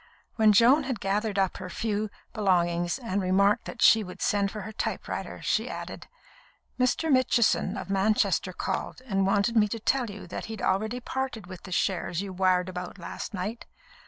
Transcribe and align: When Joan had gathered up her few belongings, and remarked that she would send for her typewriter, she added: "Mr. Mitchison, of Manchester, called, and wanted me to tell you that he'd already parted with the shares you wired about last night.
When 0.35 0.51
Joan 0.51 0.85
had 0.85 0.99
gathered 0.99 1.37
up 1.37 1.57
her 1.57 1.69
few 1.69 2.09
belongings, 2.33 2.97
and 2.97 3.21
remarked 3.21 3.65
that 3.65 3.83
she 3.83 4.03
would 4.03 4.19
send 4.19 4.49
for 4.49 4.61
her 4.61 4.71
typewriter, 4.71 5.43
she 5.43 5.69
added: 5.69 6.07
"Mr. 6.79 7.11
Mitchison, 7.11 7.77
of 7.77 7.91
Manchester, 7.91 8.51
called, 8.51 9.03
and 9.05 9.27
wanted 9.27 9.55
me 9.55 9.67
to 9.67 9.79
tell 9.79 10.09
you 10.09 10.25
that 10.25 10.45
he'd 10.45 10.59
already 10.63 10.99
parted 11.01 11.45
with 11.45 11.61
the 11.65 11.71
shares 11.71 12.19
you 12.19 12.33
wired 12.33 12.67
about 12.67 12.97
last 12.97 13.35
night. 13.35 13.67